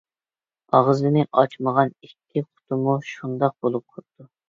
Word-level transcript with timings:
ئاغزىنى 0.77 1.27
ئاچمىغان 1.43 1.93
ئىككى 2.09 2.47
قۇتىمۇ 2.49 2.99
شۇنداق 3.15 3.59
بولۇپ 3.65 3.89
قاپتۇ. 3.91 4.33